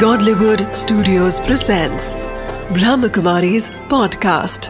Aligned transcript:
Godlywood 0.00 0.62
Studios 0.76 1.38
presents 1.40 2.14
Brahmakumari's 2.76 3.70
podcast. 3.92 4.68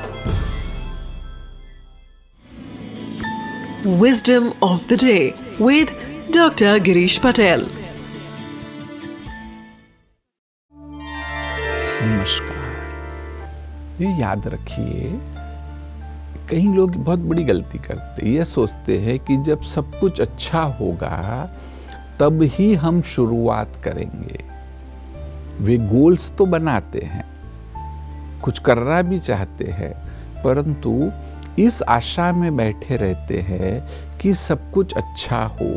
Wisdom 4.02 4.52
of 4.62 4.86
the 4.88 4.96
day 4.96 5.34
with 5.58 5.90
Dr. 6.30 6.72
Girish 6.88 7.18
Patel. 7.26 7.64
नमस्कार 12.02 14.02
ये 14.02 14.08
याद 14.20 14.48
रखिए 14.54 15.12
कई 16.50 16.74
लोग 16.74 16.96
बहुत 16.96 17.18
बड़ी 17.30 17.44
गलती 17.44 17.78
करते 17.88 18.28
ये 18.34 18.44
सोचते 18.56 18.98
हैं 19.06 19.18
कि 19.24 19.36
जब 19.50 19.62
सब 19.76 19.98
कुछ 20.00 20.20
अच्छा 20.20 20.62
होगा 20.80 21.16
तब 22.20 22.42
ही 22.58 22.74
हम 22.84 23.00
शुरुआत 23.14 23.80
करेंगे 23.84 24.55
वे 25.60 25.76
गोल्स 25.78 26.30
तो 26.38 26.46
बनाते 26.46 27.00
हैं, 27.04 27.24
कुछ 28.42 28.58
करना 28.58 29.00
भी 29.02 29.18
चाहते 29.18 29.64
हैं, 29.70 29.92
परंतु 30.44 31.10
इस 31.58 31.82
आशा 31.82 32.32
में 32.32 32.56
बैठे 32.56 32.96
रहते 32.96 33.40
हैं 33.40 33.88
कि 34.18 34.34
सब 34.34 34.70
कुछ 34.72 34.94
अच्छा 34.94 35.42
हो। 35.42 35.70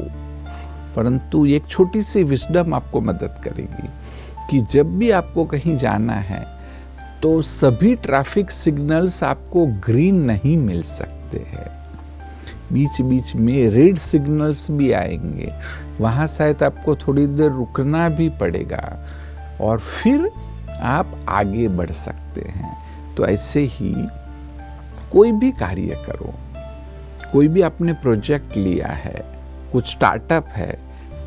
परंतु 0.96 1.46
एक 1.46 1.68
छोटी 1.68 2.02
सी 2.02 2.24
विस्डम 2.24 2.74
आपको 2.74 3.02
मदद 3.02 3.42
करेगी 3.44 3.88
कि 4.50 4.62
जब 4.72 4.98
भी 4.98 5.12
आपको 5.12 5.46
कहीं 5.46 5.78
जाना 5.78 6.14
है 6.14 6.46
तो 7.22 7.42
सभी 7.42 7.96
ट्रैफ़िक 7.96 8.52
सिग्नल्स 8.52 9.24
आपको 9.24 9.66
ग्रीन 9.86 10.16
नहीं 10.22 10.58
मिल 10.58 10.84
सकते 10.84 11.38
हैं। 11.38 11.68
बीच 12.74 13.02
बीच 13.02 13.36
में 13.36 13.70
रेड 13.70 13.98
सिग्नल्स 13.98 14.70
भी 14.72 14.92
आएँगे, 14.92 15.54
वहाँ 16.00 16.28
शायद 16.28 16.64
आपको 16.64 16.96
थोड़ी 16.96 17.26
देर 17.28 17.52
रुकना 17.52 18.08
भी 18.10 18.30
पड़ेगा। 18.30 18.84
और 19.62 19.80
फिर 19.80 20.30
आप 20.82 21.20
आगे 21.30 21.68
बढ़ 21.68 21.92
सकते 21.92 22.42
हैं। 22.50 22.76
तो 23.16 23.26
ऐसे 23.26 23.62
ही 23.62 23.94
कोई 25.12 25.32
भी 25.32 25.52
कार्य 25.52 26.04
करो, 26.06 26.34
कोई 27.32 27.48
भी 27.48 27.62
आपने 27.62 27.94
प्रोजेक्ट 27.94 28.58
लिया 28.58 28.88
है, 28.88 29.24
कुछ 29.72 29.92
स्टार्टअप 29.92 30.48
है 30.48 30.78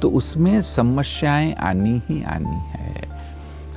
तो 0.02 0.10
उसमें 0.10 0.60
समस्याएँ 0.62 1.52
आनी 1.54 2.00
ही 2.06 2.22
आनी 2.24 2.60
है। 2.68 3.06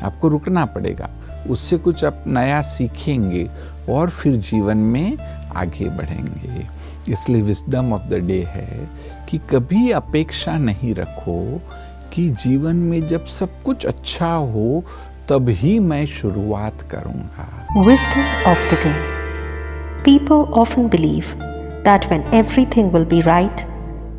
आपको 0.04 0.28
रुकना 0.28 0.66
पड़ेगा, 0.66 1.10
उससे 1.50 1.78
कुछ 1.78 2.04
आप 2.04 2.24
नया 2.28 2.62
सीखेंगे 2.62 3.48
और 3.90 4.10
फिर 4.10 4.36
जीवन 4.36 4.78
में 4.78 5.18
आगे 5.56 5.90
बढ़ेंगे। 5.90 6.68
इसलिए 7.12 7.42
विजडम 7.42 7.94
ऑफ़ 7.94 8.02
द 8.02 8.16
डे 8.20 8.42
है 8.48 8.88
कि 9.30 9.38
कभी 9.50 9.92
अपेक्षा 9.92 10.58
नहीं 10.58 10.94
रखो 10.96 11.62
कि 12.14 12.30
जीवन 12.44 12.76
में 12.90 13.08
जब 13.08 13.26
सब 13.32 13.62
कुछ 13.66 13.86
अच्छा 13.86 14.32
हो 14.54 14.84
तब 15.30 15.50
ही 15.60 15.78
मैं 15.80 16.06
शुरुआत 16.06 16.82
करूँगा। 16.92 17.84
Wisdom 17.88 18.50
of 18.50 18.74
the 18.74 18.78
day 18.84 18.94
people 20.04 20.44
often 20.62 20.88
believe 20.90 21.34
that 21.86 22.06
when 22.06 22.24
everything 22.34 22.92
will 22.94 23.06
be 23.06 23.22
right 23.22 23.62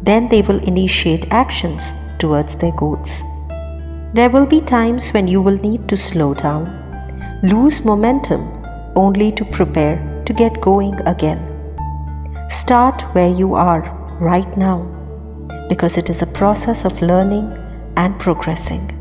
then 0.04 0.28
they 0.28 0.40
will 0.42 0.60
initiate 0.68 1.24
actions 1.34 1.92
towards 2.20 2.56
their 2.56 2.74
goals 2.74 3.20
there 4.14 4.30
will 4.32 4.46
be 4.50 4.60
times 4.70 5.12
when 5.12 5.28
you 5.28 5.42
will 5.42 5.58
need 5.62 5.88
to 5.88 5.96
slow 5.96 6.32
down 6.42 6.66
lose 7.44 7.80
momentum 7.86 8.48
only 9.00 9.30
to 9.38 9.44
prepare 9.56 10.24
to 10.28 10.34
get 10.34 10.58
going 10.64 11.00
again 11.06 11.46
start 12.60 13.04
where 13.16 13.40
you 13.40 13.54
are 13.54 13.80
right 14.22 14.58
now 14.58 14.82
because 15.68 15.98
it 16.00 16.10
is 16.10 16.24
a 16.24 16.32
process 16.38 16.84
of 16.86 17.04
learning 17.04 17.65
and 17.96 18.18
progressing. 18.18 18.95